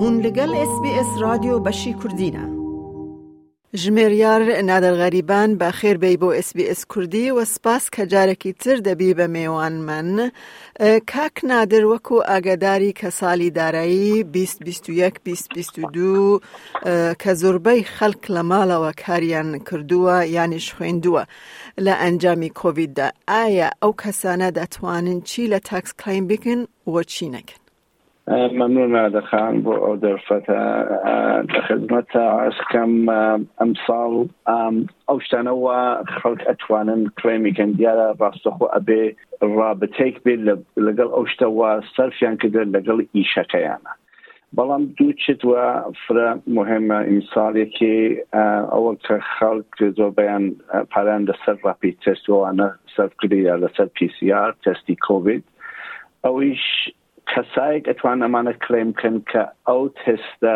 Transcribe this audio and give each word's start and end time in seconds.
هون 0.00 0.14
لگل 0.26 0.54
اس 0.56 0.80
بی 0.82 0.88
اس 0.90 1.06
رادیو 1.20 1.58
بشی 1.60 1.96
غریبان 4.82 5.58
بخیر 5.58 5.98
خیر 5.98 6.16
بو 6.16 6.26
اس 6.32 6.52
بی 6.54 6.68
اس 6.72 6.84
کوردی 6.92 7.24
و 7.30 7.44
سپاس 7.54 7.84
کە 7.94 8.02
جارێکی 8.12 8.52
تر 8.62 8.76
دەبی 8.86 9.12
بە 9.18 9.26
من؟ 9.28 10.30
کاک 11.12 11.36
نادر 11.50 11.84
وکو 11.86 12.16
ئاگداری 12.30 12.92
کە 13.00 13.08
ساڵی 13.10 13.50
دارایی 13.50 14.22
2022 14.22 16.40
کە 17.22 17.30
زربه 17.42 17.82
خلق 17.82 18.22
لە 18.34 18.40
و 18.86 18.92
کاریان 19.06 19.58
کردووە 19.58 20.26
یعنی 20.26 20.58
لانجامی 20.58 21.24
لە 21.80 21.94
ئەنجامی 22.02 22.50
دا 22.96 23.10
ئایا 23.28 23.70
ئەو 23.84 23.92
کەسانە 24.02 24.48
دەتوانن 24.58 25.18
چی 25.24 25.46
لە 25.52 25.58
تاکس 25.64 25.94
بکن 26.06 26.66
و 26.86 27.02
چی 27.02 27.28
نکن؟ 27.28 27.56
ممنون 28.30 28.90
ماده 29.02 29.20
خان 29.30 29.54
بۆ 29.64 29.72
ئەو 29.84 29.94
دەرفەتە 30.04 30.60
لە 31.52 31.60
خزمەتە 31.66 32.24
ئاسکەم 32.40 32.92
ئەم 33.58 33.72
ساڵ 33.86 34.10
ئەو 35.08 35.18
شتانەوە 35.26 35.76
خەڵک 36.18 36.40
ئەتوانن 36.48 37.02
کلێمیکەن 37.18 37.70
دیارە 37.78 38.06
ڕاستەخۆ 38.20 38.64
ئەبێ 38.74 39.02
ڕابتێک 39.60 40.14
بێت 40.24 40.40
لەگەڵ 40.86 41.08
ئەو 41.16 41.24
شتەوە 41.32 41.70
سەرفیان 41.96 42.34
کردن 42.42 42.68
لەگەڵ 42.76 42.98
ئیشەکەیانە 43.16 43.92
بەڵام 44.56 44.82
دوو 44.98 45.12
چتوە 45.24 45.64
فرە 46.04 46.28
مهمە 46.56 46.98
ئیمساڵێکی 47.08 47.96
ئەوە 48.72 48.92
کە 49.04 49.16
خەڵک 49.34 49.70
زۆر 49.98 50.10
بەیان 50.18 50.44
پاران 50.92 51.22
لەسەر 51.28 51.56
ڕاپی 51.64 51.90
تستوانە 52.02 52.68
سەرکردی 52.94 53.40
یا 53.48 53.54
لەسەر 53.62 53.88
PCR 53.96 54.50
تستی 54.64 54.96
کۆVید 55.06 55.44
ئەویش 56.24 56.64
کەسایک 57.32 57.88
ئەتوان 57.92 58.22
ئەمانە 58.26 58.52
کلیم 58.66 58.90
کن 59.00 59.16
کە 59.30 59.42
ئەو 59.68 59.82
تستە 60.00 60.54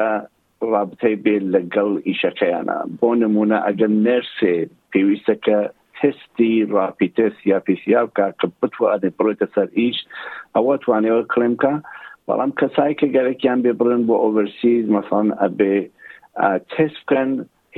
رابطەی 0.74 1.16
بێت 1.24 1.44
لەگەڵ 1.54 1.90
ئیشەکەیانە 2.08 2.76
بۆ 3.00 3.08
نمونە 3.22 3.58
ئەگەر 3.66 3.90
نرسێ 4.06 4.54
پێویستەکە 4.92 5.58
تستی 6.00 6.54
راپیتس 6.78 7.34
یا 7.50 7.58
پیسیا 7.66 8.00
بکە 8.08 8.26
کە 8.40 8.46
بتوانێ 8.60 9.10
بڕێتە 9.18 9.46
سەر 9.54 9.68
ئیش 9.78 9.98
ئەوە 10.56 10.74
توانێەوە 10.84 11.22
کلمکە 11.32 11.74
بەڵام 12.28 12.50
کەسای 12.60 12.92
کە 13.00 13.06
گەرەیان 13.14 13.58
بێ 13.64 13.72
بڕن 13.80 14.02
بۆ 14.08 14.14
ئۆڤەرسیز 14.22 14.84
مەسان 14.96 15.26
ئەبێ 15.42 15.74
تست 16.72 16.98
بکەن 17.04 17.30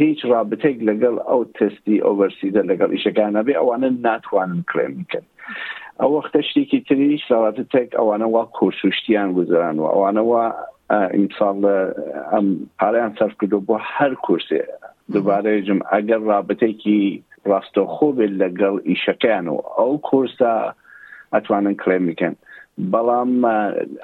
هیچ 0.02 0.20
رابطێک 0.32 0.76
لەگەڵ 0.88 1.16
ئەو 1.28 1.40
تستی 1.56 1.96
ئۆڤەرسیدە 2.06 2.62
لەگەڵ 2.70 2.90
ئیشەکانە 2.94 3.40
بێ 3.46 3.54
ئەوانە 3.58 3.88
ناتوانن 4.06 4.60
کلێم 4.70 4.94
بکەن. 5.02 5.24
ئەو 6.02 6.10
وەختە 6.16 6.40
شتێکی 6.48 6.78
تریش 6.88 7.22
ساڵاتە 7.30 7.64
تێک 7.72 7.90
ئەوانە 7.98 8.26
وا 8.34 8.42
کۆسوشتیان 8.56 9.28
گوزران 9.38 9.76
و 9.78 9.86
ئەوانەوە 9.92 10.42
ئیمساڵ 11.14 11.56
ئەم 12.32 12.46
پاریان 12.78 13.12
سەرف 13.18 13.34
کردو 13.40 13.58
بۆ 13.68 13.76
هەر 13.94 14.12
کورسێ 14.26 14.62
دوبارەجم 15.14 15.80
ئەگەر 15.92 16.20
رابطێکی 16.32 17.00
ڕاستۆخۆ 17.50 18.08
بێت 18.16 18.32
لەگەڵ 18.42 18.74
ئیشەکەیان 18.90 19.46
و 19.48 19.56
ئەو 19.78 19.92
کورسە 20.08 20.52
ئەتوانن 21.34 21.74
کلێم 21.82 22.04
بکەن. 22.10 22.34
بەڵام 22.92 23.32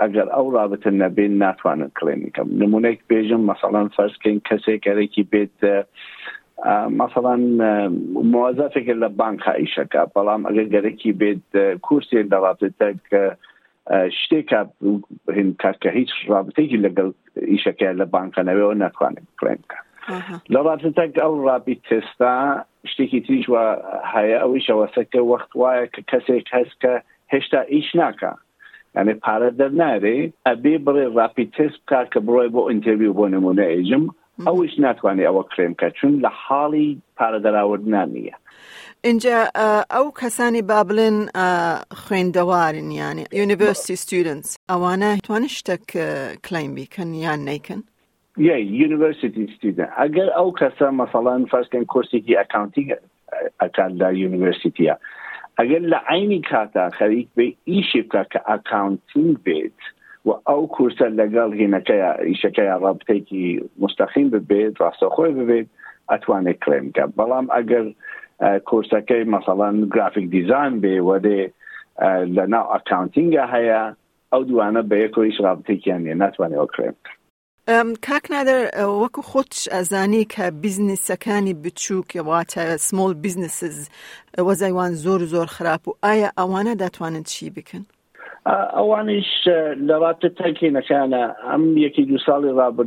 ئەگەر 0.02 0.28
ئەو 0.34 0.47
رابطن 0.58 0.94
نەبێن 1.02 1.32
ناتوانن 1.44 1.91
کلێنیکەم 1.98 2.48
نمونێک 2.60 2.98
بێژم 3.10 3.42
مەسەڵان 3.50 3.86
فەرزکەین 3.97 4.38
کەسێک 4.48 4.78
گەرەی 4.86 5.25
بێت 5.32 5.56
مەسەڵان 7.00 7.42
موازاتێکە 8.33 8.94
لە 9.03 9.08
بانک 9.20 9.39
خائیشەکە 9.47 10.03
بەڵام 10.16 10.41
ئەگەر 10.47 10.66
گەرەکی 10.75 11.12
بێت 11.20 11.44
کورسێن 11.86 12.27
دەڵاتێتە 12.34 12.89
شتێکە 14.20 14.61
هند 15.36 15.53
کارکە 15.62 15.88
هیچ 15.98 16.11
رابطێکی 16.34 16.83
لەگەڵ 16.86 17.08
ئیشەکە 17.53 17.88
لە 18.00 18.05
بانکەنەوەەوە 18.14 18.75
ناتوانێت 18.83 19.27
بڵێنکە 19.38 19.78
لە 20.53 20.61
ڕاتتەک 20.66 21.12
ئەو 21.22 21.32
ڕابی 21.48 21.76
تێستا 21.88 22.34
شتێکی 22.91 23.21
تریشوە 23.27 23.65
هەیە 24.15 24.37
ئەوی 24.42 24.60
شەوەسەکە 24.66 25.21
وەخت 25.31 25.50
وایە 25.60 25.87
کە 25.94 26.00
کەسێک 26.10 26.47
هەست 26.56 26.77
کە 26.82 26.92
هێشتا 27.32 27.60
ئیش 27.75 27.88
ناکە 28.00 28.32
ئەێ 28.97 29.15
پارە 29.25 29.50
دەرنارێ 29.60 30.19
ئەبێ 30.48 30.75
بڵێ 30.87 31.04
ڕاپی 31.16 31.44
تست 31.56 31.78
بکار 31.84 32.06
کە 32.12 32.19
بڕۆی 32.27 32.50
بۆ 32.54 32.62
ئینتەویو 32.71 33.16
بۆ 33.19 33.25
نمونە 33.34 33.66
ئێژم 33.75 34.04
ئەوش 34.47 34.73
ناتوانێت 34.84 35.27
ئەوە 35.31 35.43
کرێم 35.53 35.73
کە 35.81 35.89
چون 36.01 36.12
لە 36.25 36.31
حاڵی 36.45 36.89
پارەدەراوردنا 37.19 38.03
نییە. 38.15 38.37
اینجا 39.05 39.39
ئەو 39.95 40.06
کەسانی 40.21 40.62
با 40.71 40.81
بڵێن 40.89 41.17
خوێندەوارن 42.03 42.89
یانی 43.01 43.25
یونیڤرسیتی 43.41 43.97
ستودنس 44.05 44.49
ئەوانە 44.73 45.11
توانە 45.27 45.49
شتێک 45.59 45.84
کلیم 46.47 46.73
بیکەن 46.77 47.09
یان 47.25 47.41
نیکن 47.49 47.81
یونیڤرسیتی 48.81 49.43
ستودن 49.56 49.89
ئەگەر 50.01 50.28
ئەو 50.37 50.49
کەسە 50.61 50.87
مەسەڵان 51.01 51.41
فەرکەن 51.53 51.84
کورسێکی 51.93 52.39
ئەکاونتی 52.41 52.84
ئەکان 53.62 53.91
لە 54.01 54.09
یونیڤرسیتیە 54.22 54.95
ئەگەر 55.59 55.83
لە 55.93 55.99
عینی 56.09 56.41
کاتا 56.51 56.84
خەریک 56.99 57.28
بێ 57.37 57.47
ئیشێکە 57.72 58.22
کە 58.33 58.41
ئەکاونتنگ 58.51 59.33
بێت 59.47 59.81
و 60.26 60.31
ئەو 60.48 60.62
کورسە 60.76 61.06
لەگەڵ 61.20 61.50
هینەکەی 61.62 62.00
ئیشەکەی 62.31 62.72
ڕابتێکی 62.84 63.47
مستەخیم 63.82 64.26
ببێت 64.34 64.75
ڕاستەخۆی 64.82 65.36
ببێت 65.38 65.66
ئەتوانێت 66.10 66.58
کلێمکە 66.64 67.04
بەڵام 67.19 67.47
ئەگەر 67.56 67.86
کورسەکەی 68.69 69.28
مەسەڵەن 69.34 69.75
گرافیک 69.94 70.26
دیزان 70.34 70.72
بێ 70.82 70.94
وەدێ 71.09 71.42
لە 72.36 72.44
ناو 72.53 72.66
ئەکاونتینگە 72.75 73.44
هەیە 73.54 73.80
ئەو 74.32 74.42
دوانە 74.48 74.82
بە 74.91 74.97
یەکۆیش 75.04 75.36
ڕابتێکیان 75.47 76.00
نیە 76.04 76.14
ناتوانێت 76.22 76.70
کلێمکە 76.75 77.12
کاکنادر 78.06 78.59
وەکو 79.03 79.22
خۆت 79.30 79.53
ئەزانی 79.75 80.25
کە 80.34 80.44
بیزنسەکانی 80.62 81.54
بچووک 81.64 82.10
واتە 82.30 82.64
سمۆل 82.86 83.12
بیزنسز 83.25 83.76
وەزایوان 84.48 84.92
زۆر 85.04 85.20
زۆر 85.32 85.47
خراپ 85.56 85.82
و 85.88 85.97
ئایا 86.04 86.28
ئەوانە 86.41 86.75
دەتوانن 86.82 87.25
چی 87.32 87.47
بکەن؟ 87.56 87.84
اوانیش 88.47 89.49
لەواتە 89.89 90.28
تەکی 90.39 90.73
که 90.73 91.33
هم 91.45 91.77
یکی 91.78 92.05
دو 92.05 92.19
ساڵی 92.19 92.53
را 92.56 92.71
با 92.71 92.84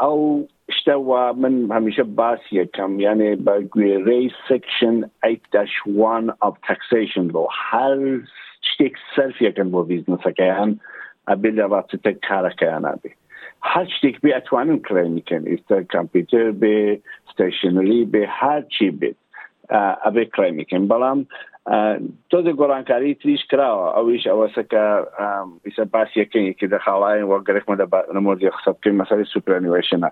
او 0.00 0.48
شته 0.70 0.94
و 0.94 1.32
من 1.32 1.70
همیشه 1.76 2.02
باس 2.02 2.40
یکم 2.52 3.00
یعنی 3.00 3.36
با 3.36 3.58
سیکشن 3.58 4.06
سیکشن 4.48 5.10
8 5.24 5.40
1 5.86 6.30
of 6.46 6.54
taxation 6.68 7.32
بۆ 7.32 7.38
هر. 7.50 8.20
شتێک 8.76 8.94
سەرفیەکەن 9.14 9.68
بۆ 9.74 9.80
بیزنسەکەیان 9.92 10.70
ئەبێ 11.28 11.50
لە 11.58 11.64
واسطە 11.74 12.10
کارەکەیانە 12.26 12.92
بێ 13.02 13.10
هەر 13.70 13.86
شتێک 13.94 14.16
بێ 14.22 14.30
ئەتوانن 14.36 14.78
کڕێنیکەن 14.86 15.42
ئێستا 15.50 15.76
کامپیوتر 15.94 16.46
بێ 16.62 16.78
ستیشنری 17.32 18.00
بێ 18.12 18.24
هەرچی 18.40 18.88
بێت 19.00 19.18
ئەبێ 20.06 20.24
کڕێنیکەن 20.34 20.82
بەڵام 20.90 21.20
تۆزە 22.32 22.52
گۆڕانکاری 22.60 23.14
تریش 23.22 23.42
کراوە 23.50 23.86
ئەویش 23.98 24.22
ئەوەسەکە 24.30 24.84
ویسە 25.66 25.82
باسیەکەی 25.94 26.48
کە 26.58 26.66
دەخاڵایە 26.74 27.24
وەگەرێکمە 27.30 27.74
نمۆزی 28.16 28.50
قسە 28.56 28.70
بکەین 28.76 28.94
مەسەری 29.02 29.26
سوپرانیوێشنە 29.34 30.10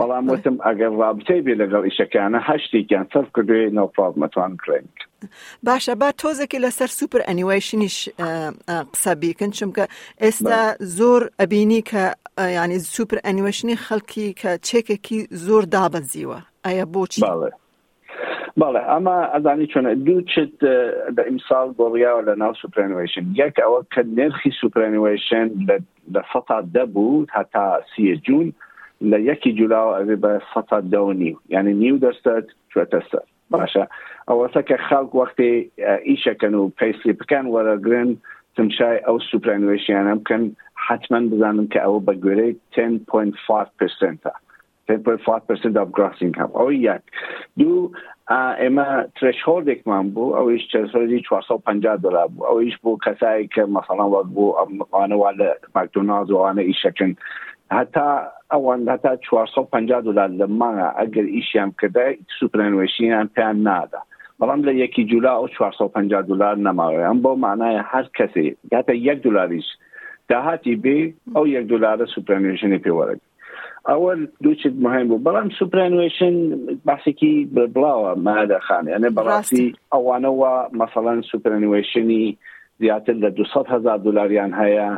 بەڵام 0.00 0.24
وتم 0.32 0.56
ئەگەر 0.66 0.92
ڕابچەی 1.02 1.40
بێ 1.46 1.54
لەگەڵ 1.62 1.82
ئیشەکانە 1.88 2.38
هەشتێکیان 2.50 3.06
سەر 3.12 3.24
کردوێ 3.34 3.62
نەوپڵمەتوان 3.78 4.52
کرێنک. 4.62 4.96
باشە 5.68 5.94
با 6.00 6.08
تۆزێکی 6.22 6.58
لەسەر 6.64 6.90
سوپر 6.98 7.20
ئەنیویشنیش 7.28 7.96
قسە 8.94 9.12
بیکن 9.20 9.50
چونکە 9.58 9.84
ئێستا 10.22 10.60
زۆر 10.98 11.22
ئەبینی 11.40 11.82
کە 11.90 12.04
ینی 12.58 12.78
سوپر 12.78 13.18
ئەنیویشنی 13.26 13.76
خەڵکی 13.84 14.26
کە 14.40 14.50
چێکێکی 14.66 15.18
زۆر 15.46 15.62
دابەزیوە 15.74 16.40
ئایا 16.66 16.84
بۆچی؟ 16.94 17.20
بله 18.56 18.80
اما 18.80 19.20
ازانی 19.20 19.66
چونه 19.66 19.94
دو 19.94 20.20
چت 20.22 20.64
د 21.16 21.24
امثال 21.30 21.70
بوریا 21.72 22.16
ولا 22.16 22.34
ناو 22.34 22.54
سوپرنویشن 22.54 23.24
یک 23.34 23.54
او 23.66 23.82
ک 23.94 23.98
نرخی 24.16 24.50
سوپرنویشن 24.60 25.50
د 26.12 26.18
فطا 26.32 26.60
دبو 26.74 27.24
حتا 27.32 27.64
سی 27.96 28.16
جون 28.16 28.52
ل 29.00 29.12
یک 29.28 29.48
جولاو 29.56 29.94
او 29.94 30.16
به 30.16 30.40
فطا 30.54 30.80
دو 30.80 31.12
نیو 31.12 31.36
یعنی 31.48 31.74
نیو 31.74 31.98
درست 31.98 32.28
بله. 32.28 33.02
باشه 33.50 33.88
او 34.28 34.44
اصلا 34.44 34.62
که 34.62 34.76
خلق 34.76 35.14
وقتی 35.14 35.70
ایشه 36.04 36.34
کنو 36.34 36.68
پیسلی 36.68 37.12
بکن 37.12 37.46
ورا 37.46 37.76
گرن 37.76 38.16
تمشای 38.56 39.00
او 39.06 39.18
سوپرنویشن 39.18 39.92
یعنی 39.92 40.10
امکن 40.10 40.52
حتما 40.74 41.20
بزنم 41.20 41.66
که 41.66 41.84
او 41.84 42.00
بگوری 42.00 42.56
10.5% 42.78 44.30
10.5% 44.92 44.98
of 45.82 45.88
grossing 45.90 46.30
income. 46.34 46.50
او 46.56 46.72
یک 46.72 47.00
دو 47.58 47.92
اما 48.28 49.04
ترشهولد 49.20 49.68
یک 49.68 49.88
من 49.88 50.10
بو 50.10 50.34
او 50.34 50.48
ایش 50.48 50.60
ترشهولدی 50.72 51.20
450 51.22 51.96
دلار 51.96 52.28
بو 52.28 52.44
او 52.46 52.56
ایش 52.56 52.76
بو 52.78 52.98
کسایی 53.06 53.46
که 53.48 53.62
مثلا 53.62 54.08
وقت 54.10 54.26
بو 54.28 54.54
آنه 54.90 55.14
والا 55.14 55.54
مکدونالد 55.76 56.30
و 56.30 56.38
آنه 56.38 56.62
ایش 56.62 56.76
شکن 56.82 57.16
حتی 57.70 58.00
اوان 58.52 58.88
حتی 58.88 59.08
450 59.30 60.00
دلار 60.00 60.28
لما 60.28 60.70
اگر 60.96 61.22
ایشی 61.22 61.58
هم 61.58 61.74
کده 61.82 62.18
سوپرانویشی 62.40 63.10
هم 63.10 63.28
پیان 63.28 63.56
ناده 63.62 63.98
بەڵام 64.40 64.60
لە 64.66 64.68
یکی 64.74 65.04
جولا 65.06 65.30
ئەو 65.38 65.48
450 65.58 66.22
دلار 66.22 66.56
نەماوەیان 66.66 67.18
بۆ 67.24 67.30
مانایە 67.44 67.82
هەر 67.92 68.06
کەسی 68.18 68.44
گاتە 68.74 68.92
یەک 69.08 69.18
دلاریش 69.24 69.64
داهاتی 70.28 70.76
بێ 70.84 70.98
ئەو 71.36 71.46
یەک 71.56 71.66
دلارە 71.72 72.06
سوپرانێژنی 72.14 72.78
پێوەرە 72.84 73.16
ئەوە 73.90 74.12
دوچت 74.44 74.74
مهم 74.86 75.06
بوو 75.08 75.24
بەڵام 75.28 75.48
سوپرانوێشن 75.58 76.34
باسێکی 76.90 77.34
بڵاوە 77.74 78.10
مادەخانیانە 78.26 79.08
بەڕاستی 79.18 79.66
ئەوانەوە 79.94 80.52
مەسەڵەن 80.80 81.18
سوپرانوێشنی 81.30 82.24
زیاتر 82.80 83.14
لە 83.22 83.30
200 83.30 83.66
هزار 83.74 83.98
دلاریان 84.06 84.52
هەیە 84.62 84.88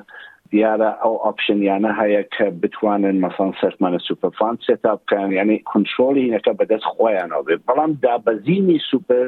دیارە 0.53 0.91
ئەو 1.03 1.15
ئاپشنیانە 1.25 1.91
هەیە 2.01 2.23
کە 2.35 2.47
بتوانن 2.63 3.17
مەسان 3.25 3.51
سەرمانە 3.61 4.01
سوپەرفان 4.09 4.55
سێتا 4.67 4.93
بکەن 5.01 5.29
یعنی 5.39 5.57
کنترۆلی 5.73 6.25
هینەکە 6.27 6.53
بەدەست 6.59 6.87
خۆیانەوە 6.93 7.45
بێ 7.47 7.55
بەڵام 7.69 7.91
دابەزینی 8.05 8.79
سوپەر 8.91 9.27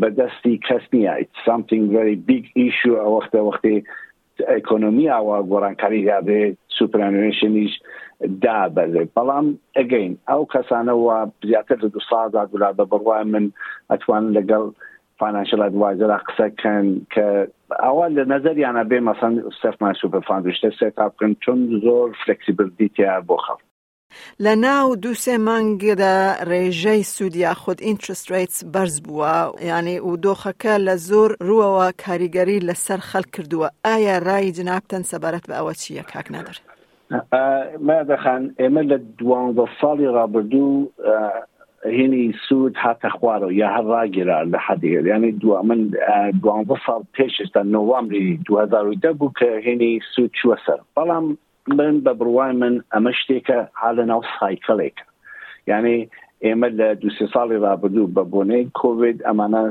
بەدەستی 0.00 0.56
کەس 0.66 0.84
نییە 0.94 1.14
something 1.48 1.84
very 1.96 2.16
big 2.30 2.44
issue 2.66 2.96
ئەوەختە 3.02 3.38
وەختی 3.46 3.78
ئەکۆنمی 4.54 5.08
ئاوا 5.14 5.36
گۆرانکاری 5.50 6.00
یاێ 6.10 6.42
سوپرانوێشنیش 6.78 7.74
دابەزێت 8.44 9.08
بەڵام 9.18 9.46
ئەگەین 9.78 10.12
ئەو 10.28 10.42
کەسانەوە 10.54 11.16
زیاتر 11.48 11.74
دو 11.92 12.00
سادا 12.10 12.42
گولا 12.50 12.70
بە 12.78 12.84
بڕوای 12.92 13.24
من 13.34 13.46
ئەتوان 13.90 14.24
لەگەڵ 14.36 14.64
فانانشل 15.18 15.60
ئەدوایزرا 15.64 16.18
قسەکەن 16.28 16.84
کە 17.14 17.26
ئەوە 17.84 18.06
لە 18.16 18.24
نظریانە 18.34 18.84
بێ 18.90 18.98
مەسەن 19.08 19.32
سەفمان 19.62 19.94
سوپەرفاندشتە 20.02 20.70
سێ 20.80 20.88
تاکەن 20.98 21.32
چون 21.42 21.58
زۆر 21.84 22.08
فلکسیبلیتیە 22.22 23.12
بۆ 23.28 23.36
خەڵ 23.46 23.60
لە 24.44 24.52
ناو 24.66 24.88
دووسێ 25.02 25.36
مانگدا 25.46 26.16
ڕێژەی 26.50 27.02
سوودیا 27.14 27.52
خود 27.54 27.78
ئینترستریتس 27.82 28.58
بەرز 28.72 28.96
بووە 29.06 29.38
یعنی 29.70 29.96
و 30.00 30.12
دۆخەکە 30.24 30.74
لە 30.86 30.94
زۆر 31.10 31.30
ڕوەوە 31.48 31.86
کاریگەری 32.04 32.64
لەسەر 32.68 33.00
خەل 33.10 33.24
کردووە 33.34 33.68
ئایا 33.86 34.16
ڕای 34.26 34.52
جنابتەن 34.58 35.02
سەبارەت 35.10 35.44
بە 35.48 35.54
ئەوە 35.58 35.72
چییە 35.82 36.04
کاک 36.12 36.26
نادر 36.32 36.56
آه، 37.14 37.64
مادەخان 37.88 38.42
ئێمە 38.60 38.82
لە 38.90 38.98
دوانزە 39.18 39.66
ساڵی 39.80 40.08
ڕابردوو 40.16 40.76
آه، 41.12 41.38
هێنی 41.98 42.24
سوود 42.48 42.74
هاتە 42.84 43.08
خوارە 43.16 43.48
یا 43.60 43.68
هەر 43.74 43.84
ڕاگیرا 43.94 44.38
لە 44.52 44.58
حەدێر 44.66 45.04
یعنی 45.12 45.30
دو 45.40 45.48
من 45.68 45.80
آه، 46.16 46.30
دوانزە 46.42 46.76
ساڵ 46.86 47.00
پێشستا 47.16 47.62
نوامری 47.74 48.40
2010 48.48 49.12
بوو 49.18 49.30
کە 49.38 49.48
هێنی 49.66 49.92
سوود 50.14 50.30
چوە 50.40 50.56
سەر 50.64 50.80
بەڵام 50.98 51.24
من 51.78 51.94
بە 52.04 52.12
بڕوای 52.20 52.52
من 52.62 52.74
ئەمە 52.94 53.12
شتێکە 53.20 53.58
حالە 53.80 54.04
ناو 54.10 54.20
سایکلێکە 54.40 55.04
یعنی 55.70 55.96
ئێمە 56.46 56.68
لە 56.78 56.88
دو 57.02 57.08
ساڵی 57.34 57.58
ڕابردوو 57.66 58.12
بە 58.14 58.22
بۆنەی 58.32 58.64
کۆVید 58.80 59.18
ئەمانە 59.26 59.62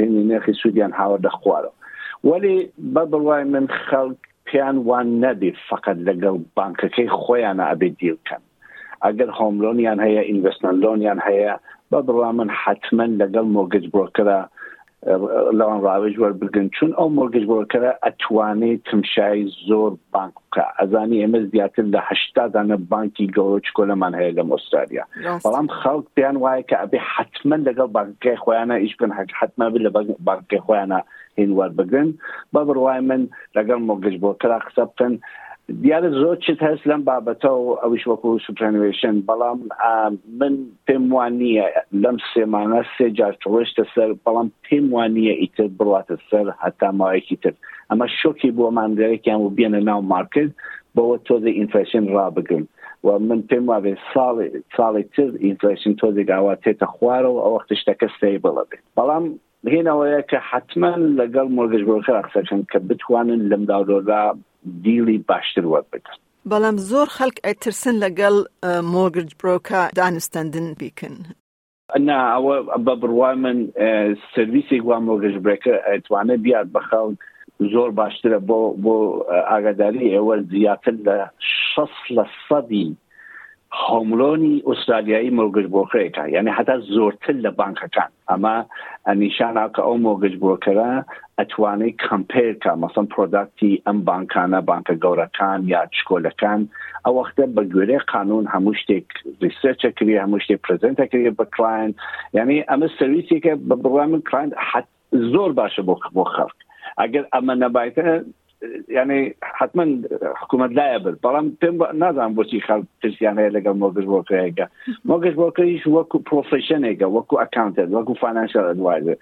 هێنی 0.00 0.22
نرخی 0.30 0.52
سوودیان 0.62 0.92
هاوە 0.98 1.18
دەخوارەوە 1.26 1.72
ولی 2.28 2.56
بە 2.94 3.02
بڕوای 3.12 3.44
من 3.52 3.66
خەڵک 3.86 4.16
کەیان 4.54 4.76
وان 4.88 5.08
نەبیێت 5.24 5.58
فقط 5.70 5.96
لەگەڵ 6.08 6.34
بانکەکەی 6.56 7.08
خۆیانە 7.20 7.64
ئەبێ 7.70 7.88
دیرکەن 8.00 8.42
ئەگەر 9.04 9.30
هۆملۆنیان 9.38 9.98
هەیە 10.06 10.22
ئینڤستمنلۆنیان 10.30 11.18
هەیە 11.26 11.52
هیا 11.90 12.02
با 12.08 12.28
من 12.38 12.50
حتما 12.62 13.04
لگل 13.20 13.46
موگج 13.56 13.84
بۆکەرە 13.94 14.40
لەوان 15.58 15.78
ڕاوێژ 15.86 16.14
وەربگرن 16.22 16.68
چون 16.76 16.90
ئەو 16.98 17.08
مۆرگش 17.18 17.44
بۆکەرە 17.50 17.90
ئەتوانێت 18.04 18.80
تمشای 18.90 19.40
زۆر 19.68 19.90
بانک 20.14 20.34
بکە 20.42 20.64
ئەزانی 20.78 21.20
ئێمە 21.22 21.40
زیاتر 21.52 21.84
لە 21.94 22.00
هشتادانە 22.10 22.76
بانکی 22.92 23.26
گەورە 23.36 23.60
چکۆلەمان 23.66 24.12
هەیە 24.18 24.32
لە 24.38 24.42
ئوسترالیا 24.52 25.04
بەڵام 25.44 25.66
خەڵک 25.80 26.06
پێیان 26.16 26.36
وایە 26.44 26.62
کە 26.68 26.76
ئەبێ 26.82 26.98
حتمما 27.14 27.56
لەگەڵ 27.68 27.88
بانکەی 27.98 28.36
خۆیانە 28.42 28.74
ئیشکن 28.84 29.10
حتمما 29.38 29.66
بێت 29.72 29.82
لە 29.86 29.90
بانکەی 30.28 30.62
خۆیانە 30.66 30.98
هینوار 31.38 31.70
بگرن 31.78 32.10
بە 32.54 32.60
بڕوای 32.68 33.00
من 33.10 33.22
لەگەڵ 33.56 33.80
مۆگەش 33.88 34.16
بۆ 34.22 34.30
کرا 34.40 34.58
قسە 34.66 34.84
بکەن 34.90 35.12
دیارە 35.82 36.08
زۆر 36.22 36.36
چت 36.46 36.60
هەست 36.68 36.84
لەم 36.90 37.02
بابەتەوە 37.08 37.74
ئەوش 37.82 38.02
وەکو 38.10 38.30
سوپرانوێشن 38.46 39.14
بەڵام 39.28 39.58
من 40.40 40.54
پێم 40.86 41.04
وان 41.16 41.32
نییە 41.42 41.64
لەم 42.04 42.16
سێمانە 42.32 42.80
سێ 42.96 43.06
جارچۆشتە 43.18 43.84
سەر 43.94 44.10
بەڵام 44.26 44.48
پێم 44.66 44.86
وان 44.94 45.10
نییە 45.16 45.34
ئیتر 45.42 45.68
بڵاتە 45.78 46.16
سەر 46.30 46.46
هەتا 46.62 46.88
ماوەیەکی 46.98 47.36
تر 47.42 47.54
ئەمە 47.90 48.06
شوکی 48.20 48.50
بۆ 48.58 48.66
ماندێرەیان 48.78 49.40
و 49.40 49.54
بێنە 49.56 49.80
ناو 49.88 50.00
مارکرد 50.12 50.52
بەوە 50.96 51.16
تۆزە 51.26 51.50
ئینفلشن 51.58 52.04
ڕابگرن 52.16 52.64
و 53.06 53.08
من 53.28 53.40
پێم 53.50 53.64
وابێ 53.70 53.92
ساڵی 54.12 54.46
ساڵی 54.76 55.04
تر 55.14 55.30
ئینفلشن 55.46 55.92
تۆزێکاوا 56.00 56.54
تێتە 56.64 56.86
خوارەوە 56.94 57.40
ئەو 57.44 57.52
وەختە 57.56 57.74
شتەکە 57.80 58.08
سەی 58.20 58.40
بڵە 58.44 58.64
بێت 58.70 58.82
بەڵام 58.98 59.24
هێنەوەیە 59.74 60.20
کە 60.30 60.38
حتمما 60.50 60.92
لەگەڵ 61.20 61.46
مۆرگش 61.56 61.82
بۆکە 61.88 62.12
ئەخسەکەن 62.18 62.60
کە 62.72 62.78
بتوانن 62.88 63.40
لەم 63.50 63.62
داودۆدا 63.70 64.22
دیلی 64.84 65.18
باشتر 65.28 65.64
وەک 65.66 65.86
بدن 65.92 66.18
بەڵام 66.52 66.76
زۆر 66.90 67.06
خەک 67.16 67.34
ئەترسن 67.48 67.94
لەگەڵ 68.04 68.34
مۆگرج 68.94 69.30
برۆکە 69.42 69.80
دانستەندن 70.00 70.66
بیکن 70.80 71.14
نا 72.08 72.18
ئەوە 72.34 72.54
بە 72.86 72.94
بڕوا 73.02 73.30
من 73.44 73.58
سرویسی 74.34 74.78
وا 74.88 74.96
مۆگەژ 75.08 75.36
برەکە 75.44 75.74
ئەتوانە 75.88 76.36
بیاد 76.44 76.66
بەخەون 76.76 77.14
زۆر 77.72 77.88
باشترە 78.00 78.38
بۆ 78.48 78.60
بۆ 78.84 78.94
ئاگاداری 79.50 80.12
ئێوە 80.14 80.36
زیاتر 80.52 80.94
لە 81.06 81.16
6 81.74 81.92
لە 82.16 82.24
سەدی 82.48 82.88
هەملۆنی 83.88 84.54
ئوسترالیایی 84.68 85.30
مۆگەش 85.38 85.66
بۆکرێتە 85.76 86.24
یعنی 86.34 86.50
حتا 86.58 86.74
زۆرتر 86.96 87.34
لە 87.44 87.50
بانکەکان 87.60 88.10
ئەمە 88.30 88.56
نیشانە 89.22 89.64
کە 89.74 89.80
ئەو 89.86 89.96
مۆگەش 90.06 90.34
بۆکەرە 90.44 90.92
ئەتوانەی 91.38 91.96
کمپێرکە 92.06 92.72
مەسم 92.82 93.06
پرۆداکتی 93.14 93.80
ئەم 93.86 93.98
بانکانە 94.10 94.58
بانکە 94.70 94.94
گەورەکان 95.04 95.60
یا 95.74 95.80
چکۆلەکان 95.96 96.60
ئەوەختە 97.06 97.44
بە 97.54 97.62
گوێرە 97.72 97.98
قانون 98.12 98.44
هەموو 98.54 98.78
شتێک 98.80 99.06
ریسەرچەکری 99.44 100.20
هەموو 100.24 100.42
شتێک 100.44 100.58
پرزنتەکری 100.66 101.34
بە 101.38 101.44
کلاین 101.54 101.90
یعنی 102.36 102.56
ئەمە 102.70 102.88
سرویسێکە 102.98 103.52
بە 103.68 103.74
بڕام 103.82 104.12
کلاین 104.28 104.50
حتا 104.70 104.90
زۆر 105.32 105.50
باشە 105.60 105.82
بۆ 105.88 105.94
بۆ 106.16 106.24
خەڵک 106.34 106.54
ئەگەر 107.00 107.24
ئەمە 107.34 107.54
نەبایتە 107.62 108.08
یعنی 108.88 109.34
حتما 109.58 109.84
حکوومەت 110.40 110.70
لایە 110.78 110.98
بر 111.04 111.12
بەڵام 111.24 111.44
پێم 111.60 111.78
نازان 112.02 112.34
بۆچی 112.34 112.60
خەڵ 112.68 112.80
پرسیان 113.02 113.34
هەیە 113.38 113.52
لەگەڵ 113.56 113.76
مۆگەش 113.82 114.04
بۆکەیەکە 114.12 114.66
مۆگەش 115.08 115.34
بۆکەیش 115.42 115.86
وەکو 115.86 116.18
پرۆفشنێکە 116.28 117.06
وەکو 117.16 117.36
ئەکانتت 117.42 117.88
وەکو 117.96 118.14
فانانشال 118.20 118.64
ئەدوازە 118.70 119.14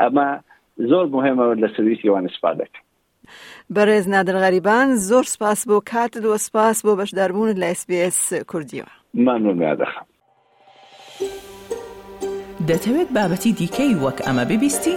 ئەمە 0.00 0.28
زۆر 0.90 1.06
مهمەوە 1.16 1.54
لە 1.62 1.68
سرویسیوان 1.76 2.24
سپا 2.36 2.52
دەکە 2.60 2.80
بەڕێز 3.74 4.08
نادر 4.08 4.36
غەریبان 4.42 4.88
زۆر 5.08 5.22
سپاس 5.34 5.60
بۆ 5.68 5.76
کاتت 5.90 6.24
وە 6.30 6.38
سپاس 6.46 6.76
بۆ 6.86 6.90
بەشداربوون 7.00 7.50
لە 7.62 7.68
SسBS 7.80 8.18
کوردیەوە 8.50 8.92
مانۆنادەخم 9.26 10.06
دەتەوێت 12.70 13.08
بابەتی 13.16 13.52
دیکەی 13.58 13.92
وەک 14.04 14.18
ئەمە 14.26 14.44
ببیستی؟ 14.50 14.96